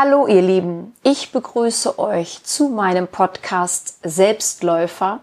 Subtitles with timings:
[0.00, 5.18] Hallo ihr Lieben, ich begrüße euch zu meinem Podcast Selbstläufer,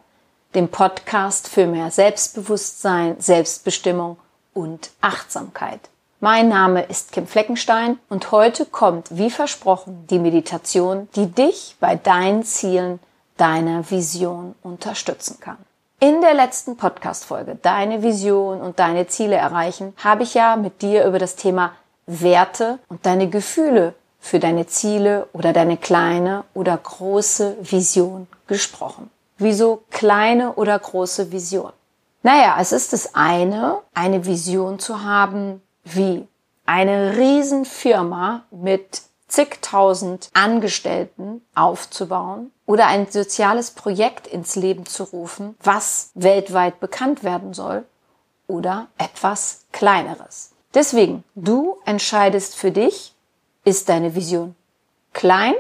[0.54, 4.18] dem Podcast für mehr Selbstbewusstsein, Selbstbestimmung
[4.54, 5.80] und Achtsamkeit.
[6.20, 11.96] Mein Name ist Kim Fleckenstein und heute kommt, wie versprochen, die Meditation, die dich bei
[11.96, 13.00] deinen Zielen,
[13.38, 15.58] deiner Vision unterstützen kann.
[16.02, 21.06] In der letzten Podcast-Folge Deine Vision und deine Ziele erreichen, habe ich ja mit dir
[21.06, 21.72] über das Thema
[22.08, 23.94] Werte und deine Gefühle
[24.26, 29.12] für deine Ziele oder deine kleine oder große Vision gesprochen.
[29.38, 31.72] Wieso kleine oder große Vision?
[32.24, 36.28] Naja, es ist das eine, eine Vision zu haben, wie
[36.66, 46.10] eine Riesenfirma mit zigtausend Angestellten aufzubauen oder ein soziales Projekt ins Leben zu rufen, was
[46.16, 47.86] weltweit bekannt werden soll
[48.48, 50.52] oder etwas Kleineres.
[50.74, 53.15] Deswegen, du entscheidest für dich,
[53.66, 54.56] ist deine Vision
[55.12, 55.56] klein,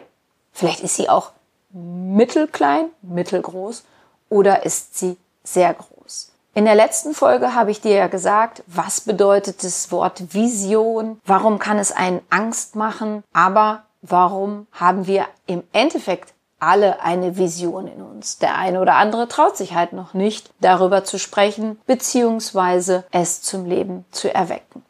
[0.53, 1.31] vielleicht ist sie auch
[1.71, 3.83] mittelklein, mittelgroß
[4.29, 6.31] oder ist sie sehr groß.
[6.53, 11.59] In der letzten Folge habe ich dir ja gesagt, was bedeutet das Wort Vision, warum
[11.59, 18.01] kann es einen Angst machen, aber warum haben wir im Endeffekt alle eine Vision in
[18.01, 18.37] uns.
[18.37, 23.65] Der eine oder andere traut sich halt noch nicht, darüber zu sprechen, beziehungsweise es zum
[23.65, 24.84] Leben zu erwecken.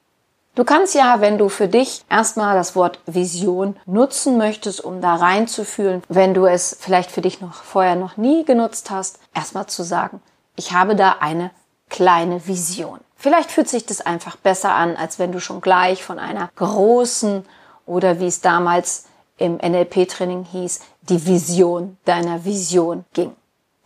[0.55, 5.15] Du kannst ja, wenn du für dich erstmal das Wort Vision nutzen möchtest, um da
[5.15, 9.83] reinzufühlen, wenn du es vielleicht für dich noch vorher noch nie genutzt hast, erstmal zu
[9.83, 10.21] sagen,
[10.55, 11.51] ich habe da eine
[11.89, 13.01] kleine Vision.
[13.17, 17.45] Vielleicht fühlt sich das einfach besser an, als wenn du schon gleich von einer großen
[17.85, 19.07] oder wie es damals
[19.37, 23.35] im NLP-Training hieß, die Vision deiner Vision ging.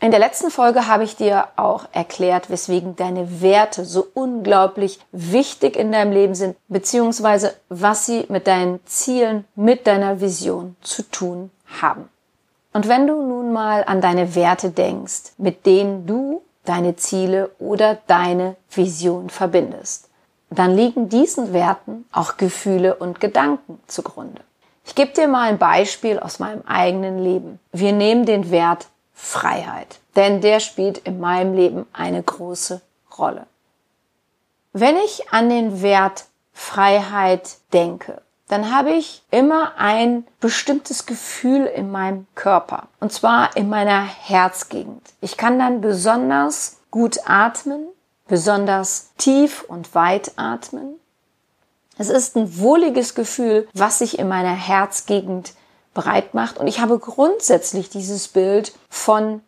[0.01, 5.75] In der letzten Folge habe ich dir auch erklärt, weswegen deine Werte so unglaublich wichtig
[5.75, 11.51] in deinem Leben sind, beziehungsweise was sie mit deinen Zielen, mit deiner Vision zu tun
[11.81, 12.07] haben.
[12.71, 17.97] Und wenn du nun mal an deine Werte denkst, mit denen du deine Ziele oder
[18.07, 20.07] deine Vision verbindest,
[20.49, 24.41] dann liegen diesen Werten auch Gefühle und Gedanken zugrunde.
[24.85, 27.59] Ich gebe dir mal ein Beispiel aus meinem eigenen Leben.
[27.73, 28.87] Wir nehmen den Wert
[29.21, 32.81] Freiheit, denn der spielt in meinem Leben eine große
[33.17, 33.45] Rolle.
[34.73, 41.91] Wenn ich an den Wert Freiheit denke, dann habe ich immer ein bestimmtes Gefühl in
[41.91, 42.87] meinem Körper.
[42.99, 45.03] Und zwar in meiner Herzgegend.
[45.21, 47.87] Ich kann dann besonders gut atmen,
[48.27, 50.95] besonders tief und weit atmen.
[51.99, 55.53] Es ist ein wohliges Gefühl, was sich in meiner Herzgegend
[55.99, 56.57] breit macht.
[56.57, 59.41] Und ich habe grundsätzlich dieses Bild von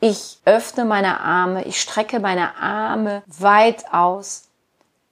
[0.00, 4.44] ich öffne meine Arme, ich strecke meine Arme weit aus,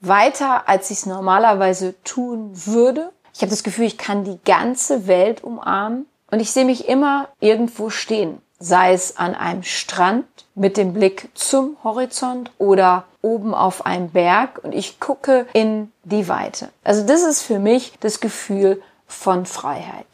[0.01, 3.11] weiter als ich es normalerweise tun würde.
[3.33, 7.29] Ich habe das Gefühl, ich kann die ganze Welt umarmen und ich sehe mich immer
[7.41, 13.87] irgendwo stehen, sei es an einem Strand mit dem Blick zum Horizont oder oben auf
[13.87, 16.69] einem Berg und ich gucke in die Weite.
[16.85, 20.07] Also das ist für mich das Gefühl von Freiheit.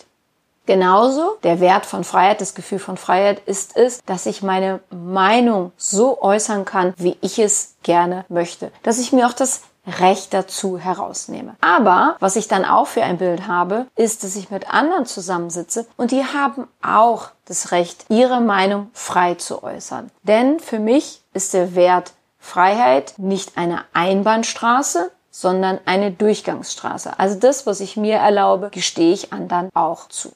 [0.71, 5.73] Genauso der Wert von Freiheit, das Gefühl von Freiheit ist es, dass ich meine Meinung
[5.77, 8.71] so äußern kann, wie ich es gerne möchte.
[8.85, 11.57] Dass ich mir auch das Recht dazu herausnehme.
[11.61, 15.89] Aber was ich dann auch für ein Bild habe, ist, dass ich mit anderen zusammensitze
[15.97, 20.13] und die haben auch das Recht, ihre Meinung frei zu äußern.
[20.23, 27.19] Denn für mich ist der Wert Freiheit nicht eine Einbahnstraße, sondern eine Durchgangsstraße.
[27.19, 30.31] Also das, was ich mir erlaube, gestehe ich anderen auch zu.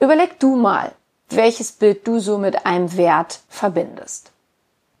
[0.00, 0.92] Überleg du mal,
[1.28, 4.32] welches Bild du so mit einem Wert verbindest.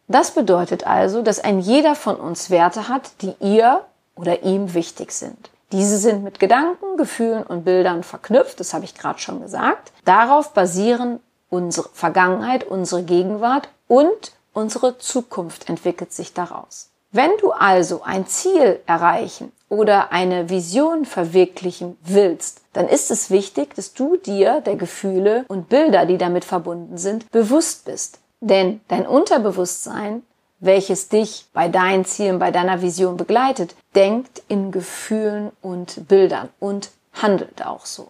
[0.08, 3.84] Das bedeutet also, dass ein jeder von uns Werte hat, die ihr
[4.16, 5.50] oder ihm wichtig sind.
[5.72, 9.92] Diese sind mit Gedanken, Gefühlen und Bildern verknüpft, das habe ich gerade schon gesagt.
[10.04, 16.90] Darauf basieren unsere Vergangenheit, unsere Gegenwart und unsere Zukunft entwickelt sich daraus.
[17.14, 23.76] Wenn du also ein Ziel erreichen oder eine Vision verwirklichen willst, dann ist es wichtig,
[23.76, 28.18] dass du dir der Gefühle und Bilder, die damit verbunden sind, bewusst bist.
[28.40, 30.24] Denn dein Unterbewusstsein,
[30.58, 36.90] welches dich bei deinen Zielen, bei deiner Vision begleitet, denkt in Gefühlen und Bildern und
[37.12, 38.08] handelt auch so.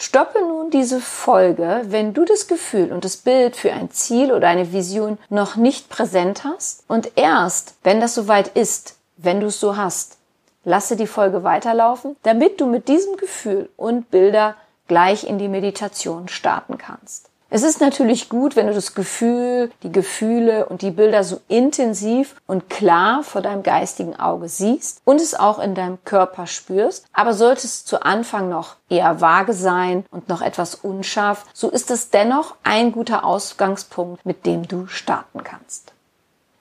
[0.00, 4.46] Stoppe nun diese Folge, wenn du das Gefühl und das Bild für ein Ziel oder
[4.46, 9.58] eine Vision noch nicht präsent hast und erst, wenn das soweit ist, wenn du es
[9.58, 10.16] so hast,
[10.62, 14.54] lasse die Folge weiterlaufen, damit du mit diesem Gefühl und Bilder
[14.86, 17.28] gleich in die Meditation starten kannst.
[17.50, 22.36] Es ist natürlich gut, wenn du das Gefühl, die Gefühle und die Bilder so intensiv
[22.46, 27.06] und klar vor deinem geistigen Auge siehst und es auch in deinem Körper spürst.
[27.14, 31.90] Aber sollte es zu Anfang noch eher vage sein und noch etwas unscharf, so ist
[31.90, 35.92] es dennoch ein guter Ausgangspunkt, mit dem du starten kannst.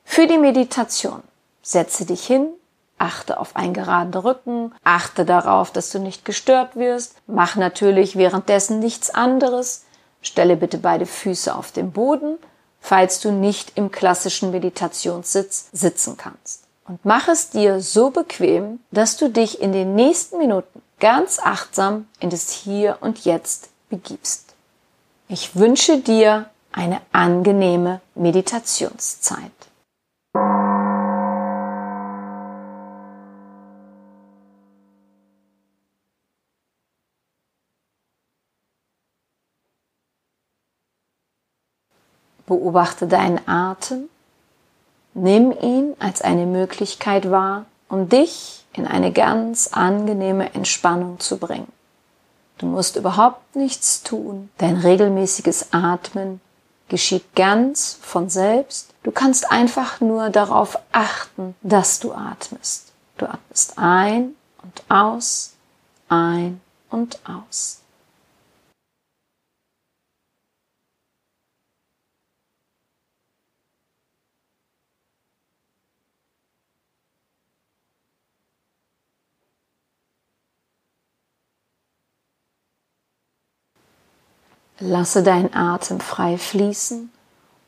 [0.05, 1.21] Für die Meditation
[1.61, 2.47] setze dich hin,
[2.97, 8.79] achte auf einen geraden Rücken, achte darauf, dass du nicht gestört wirst, mach natürlich währenddessen
[8.79, 9.83] nichts anderes,
[10.21, 12.37] Stelle bitte beide Füße auf den Boden,
[12.79, 16.63] falls du nicht im klassischen Meditationssitz sitzen kannst.
[16.87, 22.07] Und mach es dir so bequem, dass du dich in den nächsten Minuten ganz achtsam
[22.19, 24.53] in das Hier und Jetzt begibst.
[25.27, 29.51] Ich wünsche dir eine angenehme Meditationszeit.
[42.47, 44.09] Beobachte deinen Atem.
[45.13, 51.71] Nimm ihn als eine Möglichkeit wahr, um dich in eine ganz angenehme Entspannung zu bringen.
[52.57, 54.49] Du musst überhaupt nichts tun.
[54.57, 56.41] Dein regelmäßiges Atmen
[56.89, 58.93] geschieht ganz von selbst.
[59.03, 62.91] Du kannst einfach nur darauf achten, dass du atmest.
[63.17, 65.53] Du atmest ein und aus,
[66.09, 67.81] ein und aus.
[84.79, 87.11] Lasse deinen Atem frei fließen,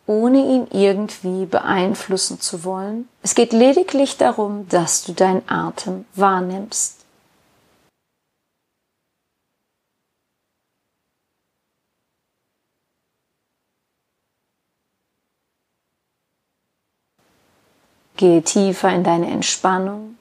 [0.06, 3.08] ohne ihn irgendwie beeinflussen zu wollen.
[3.24, 6.98] Es geht lediglich darum, dass du deinen Atem wahrnimmst.
[18.18, 20.18] Gehe tiefer in deine Entspannung,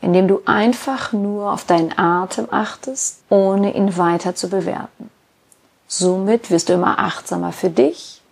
[0.00, 5.01] indem du einfach nur auf deinen Atem achtest, ohne ihn weiter zu bewerten.
[5.94, 8.22] Somit wirst du immer achtsamer für dich,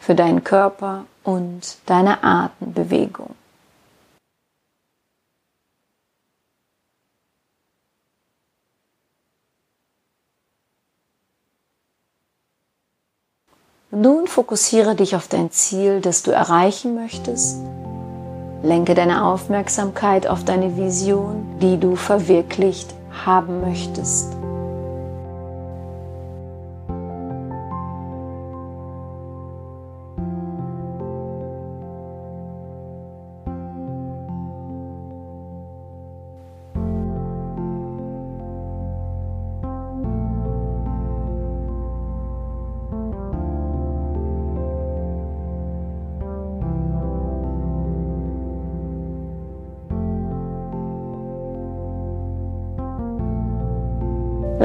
[0.00, 3.36] für deinen Körper und deine Atembewegung.
[13.92, 17.58] Nun fokussiere dich auf dein Ziel, das du erreichen möchtest.
[18.64, 22.92] Lenke deine Aufmerksamkeit auf deine Vision, die du verwirklicht
[23.24, 24.45] haben möchtest.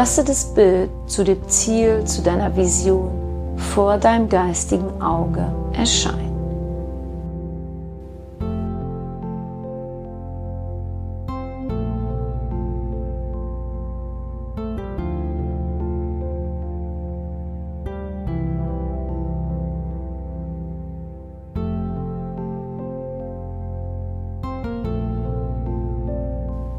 [0.02, 3.12] Lasse das Bild zu dem Ziel, zu deiner Vision
[3.56, 6.32] vor deinem geistigen Auge erscheinen.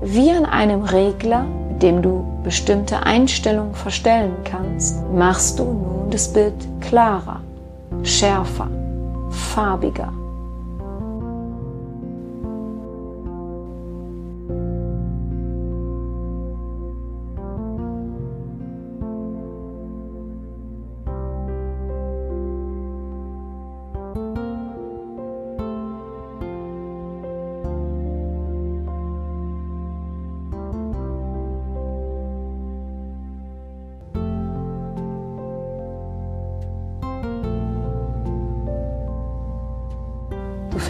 [0.03, 1.47] Wie an einem Regler
[1.83, 7.41] dem du bestimmte Einstellungen verstellen kannst, machst du nun das Bild klarer,
[8.03, 8.69] schärfer,
[9.31, 10.13] farbiger.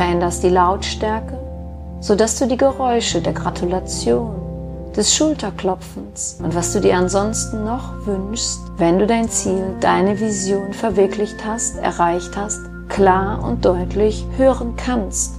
[0.02, 1.38] Veränderst die Lautstärke,
[2.00, 4.34] sodass du die Geräusche der Gratulation,
[4.96, 10.72] des Schulterklopfens und was du dir ansonsten noch wünschst, wenn du dein Ziel, deine Vision
[10.72, 15.36] verwirklicht hast, erreicht hast, klar und deutlich hören kannst,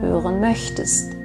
[0.00, 1.15] hören möchtest.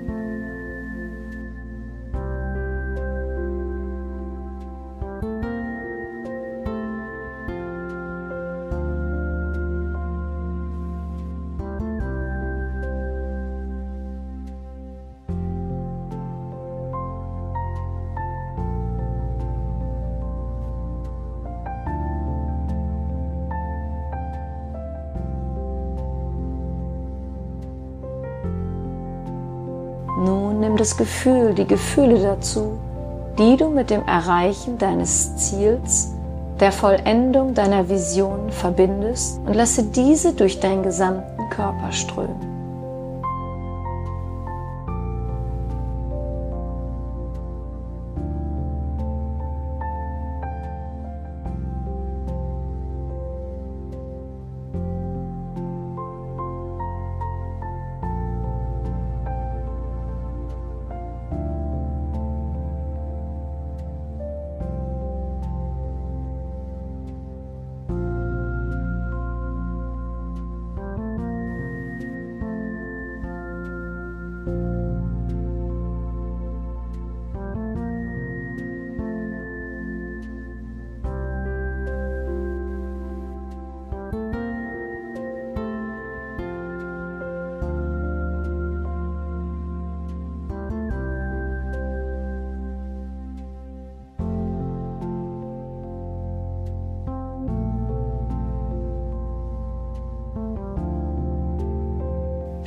[30.24, 32.78] Nun nimm das Gefühl, die Gefühle dazu,
[33.40, 36.12] die du mit dem Erreichen deines Ziels,
[36.60, 42.50] der Vollendung deiner Vision verbindest und lasse diese durch deinen gesamten Körper strömen.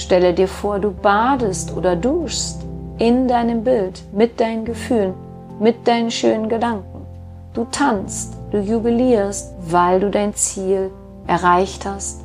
[0.05, 2.61] Stelle dir vor, du badest oder duschst
[2.99, 5.15] in deinem Bild mit deinen Gefühlen,
[5.59, 7.07] mit deinen schönen Gedanken.
[7.55, 10.91] Du tanzt, du jubilierst, weil du dein Ziel
[11.27, 12.21] erreicht hast,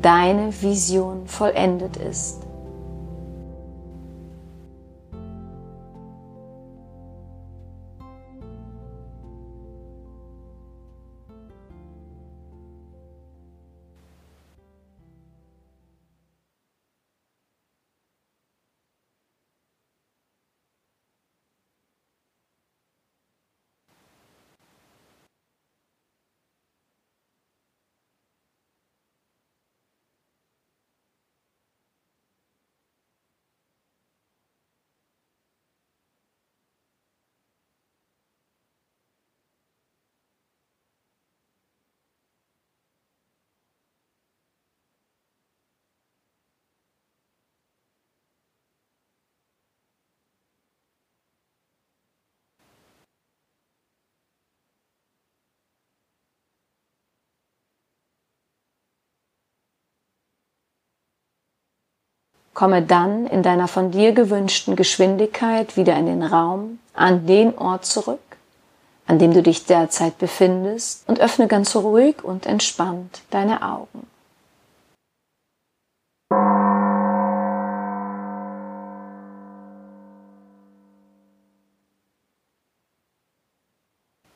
[0.00, 2.43] deine Vision vollendet ist.
[62.54, 67.84] Komme dann in deiner von dir gewünschten Geschwindigkeit wieder in den Raum, an den Ort
[67.84, 68.20] zurück,
[69.08, 74.06] an dem du dich derzeit befindest und öffne ganz ruhig und entspannt deine Augen.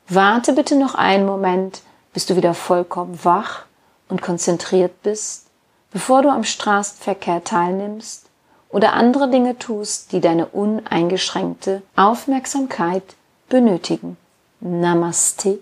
[0.09, 1.83] Warte bitte noch einen Moment,
[2.13, 3.63] bis du wieder vollkommen wach
[4.09, 5.48] und konzentriert bist
[5.91, 8.25] bevor du am Straßenverkehr teilnimmst
[8.69, 13.03] oder andere Dinge tust, die deine uneingeschränkte Aufmerksamkeit
[13.49, 14.17] benötigen.
[14.59, 15.59] Namaste.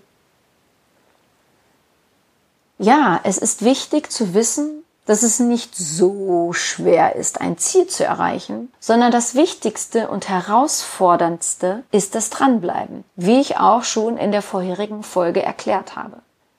[2.78, 8.04] Ja, es ist wichtig zu wissen, dass es nicht so schwer ist, ein Ziel zu
[8.04, 14.42] erreichen, sondern das Wichtigste und Herausforderndste ist das Dranbleiben, wie ich auch schon in der
[14.42, 16.18] vorherigen Folge erklärt habe.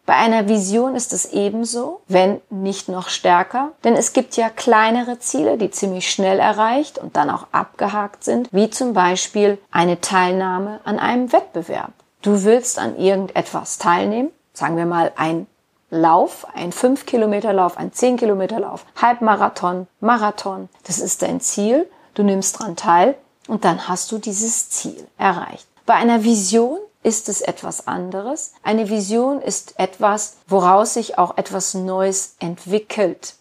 [0.09, 5.19] Bei einer Vision ist es ebenso, wenn nicht noch stärker, denn es gibt ja kleinere
[5.19, 10.79] Ziele, die ziemlich schnell erreicht und dann auch abgehakt sind, wie zum Beispiel eine Teilnahme
[10.83, 11.91] an einem Wettbewerb.
[12.23, 15.45] Du willst an irgendetwas teilnehmen, sagen wir mal ein
[15.91, 20.69] Lauf, ein 5 Kilometer Lauf, ein 10 Kilometer Lauf, Halbmarathon, Marathon.
[20.87, 21.87] Das ist dein Ziel.
[22.15, 23.13] Du nimmst dran teil
[23.47, 25.67] und dann hast du dieses Ziel erreicht.
[25.85, 28.53] Bei einer Vision ist es etwas anderes.
[28.63, 33.35] Eine Vision ist etwas, woraus sich auch etwas Neues entwickelt.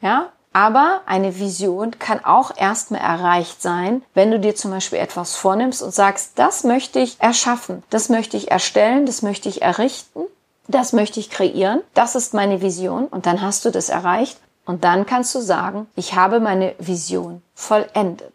[0.00, 5.36] Ja, aber eine Vision kann auch erstmal erreicht sein, wenn du dir zum Beispiel etwas
[5.36, 10.24] vornimmst und sagst, das möchte ich erschaffen, das möchte ich erstellen, das möchte ich errichten,
[10.66, 14.84] das möchte ich kreieren, das ist meine Vision und dann hast du das erreicht und
[14.84, 18.34] dann kannst du sagen, ich habe meine Vision vollendet.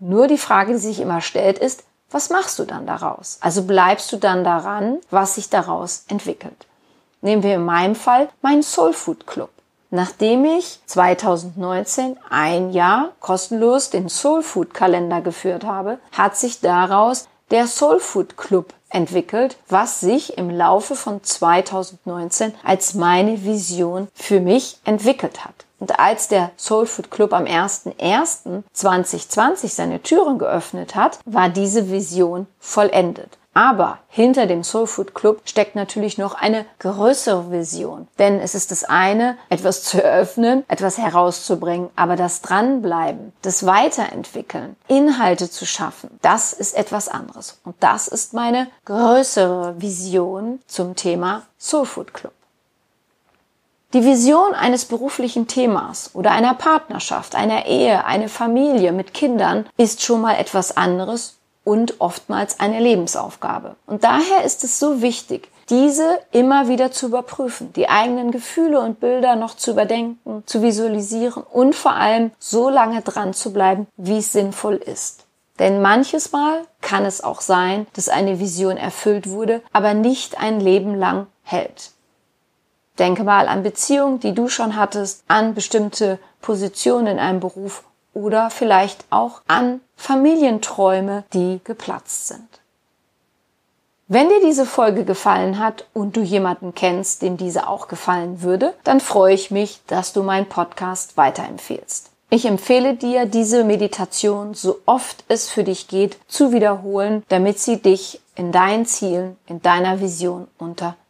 [0.00, 3.38] Nur die Frage, die sich immer stellt, ist, was machst du dann daraus?
[3.40, 6.66] Also bleibst du dann daran, was sich daraus entwickelt.
[7.20, 9.50] Nehmen wir in meinem Fall meinen Soul Food Club.
[9.90, 17.26] Nachdem ich 2019 ein Jahr kostenlos den Soul Food Kalender geführt habe, hat sich daraus
[17.50, 24.40] der Soul Food Club entwickelt, was sich im Laufe von 2019 als meine Vision für
[24.40, 25.64] mich entwickelt hat.
[25.80, 32.46] Und als der Soul Food Club am 01.01.2020 seine Türen geöffnet hat, war diese Vision
[32.58, 33.38] vollendet.
[33.54, 38.06] Aber hinter dem Soul Food Club steckt natürlich noch eine größere Vision.
[38.20, 44.76] Denn es ist das eine, etwas zu eröffnen, etwas herauszubringen, aber das Dranbleiben, das Weiterentwickeln,
[44.86, 47.58] Inhalte zu schaffen, das ist etwas anderes.
[47.64, 52.32] Und das ist meine größere Vision zum Thema Soul Food Club.
[53.94, 60.02] Die Vision eines beruflichen Themas oder einer Partnerschaft, einer Ehe, eine Familie mit Kindern ist
[60.02, 63.76] schon mal etwas anderes und oftmals eine Lebensaufgabe.
[63.86, 69.00] Und daher ist es so wichtig, diese immer wieder zu überprüfen, die eigenen Gefühle und
[69.00, 74.18] Bilder noch zu überdenken, zu visualisieren und vor allem so lange dran zu bleiben, wie
[74.18, 75.24] es sinnvoll ist.
[75.58, 80.60] Denn manches Mal kann es auch sein, dass eine Vision erfüllt wurde, aber nicht ein
[80.60, 81.92] Leben lang hält.
[82.98, 88.50] Denke mal an Beziehungen, die du schon hattest, an bestimmte Positionen in einem Beruf oder
[88.50, 92.48] vielleicht auch an Familienträume, die geplatzt sind.
[94.10, 98.72] Wenn dir diese Folge gefallen hat und du jemanden kennst, dem diese auch gefallen würde,
[98.82, 102.10] dann freue ich mich, dass du meinen Podcast weiterempfehlst.
[102.30, 107.80] Ich empfehle dir, diese Meditation so oft es für dich geht zu wiederholen, damit sie
[107.80, 110.48] dich in deinen Zielen, in deiner Vision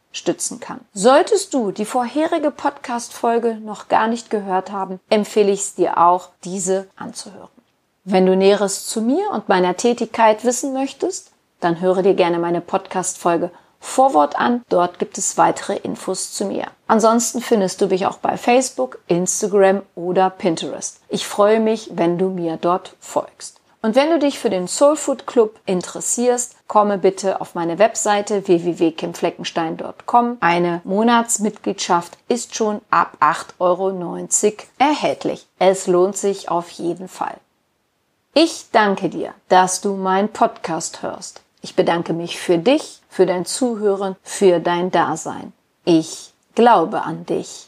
[0.09, 0.81] unterstützen kann.
[0.95, 6.31] Solltest du die vorherige Podcast-Folge noch gar nicht gehört haben, empfehle ich es dir auch,
[6.45, 7.49] diese anzuhören.
[8.05, 12.61] Wenn du Näheres zu mir und meiner Tätigkeit wissen möchtest, dann höre dir gerne meine
[12.61, 13.51] Podcast-Folge
[13.81, 14.63] Vorwort an.
[14.71, 16.67] Dort gibt es weitere Infos zu mir.
[16.89, 21.01] Ansonsten findest du mich auch bei Facebook, Instagram oder Pinterest.
[21.09, 23.58] Ich freue mich, wenn du mir dort folgst.
[23.81, 28.47] Und wenn du dich für den Soul Food Club interessierst, komme bitte auf meine Webseite
[28.49, 30.39] www.kimfleckenstein.com.
[30.41, 33.91] Eine Monatsmitgliedschaft ist schon ab 8,90 Euro
[34.79, 35.47] erhältlich.
[35.61, 37.37] Es lohnt sich auf jeden Fall.
[38.35, 41.43] Ich danke dir, dass du meinen Podcast hörst.
[41.61, 45.53] Ich bedanke mich für dich, für dein Zuhören, für dein Dasein.
[45.85, 47.68] Ich glaube an dich.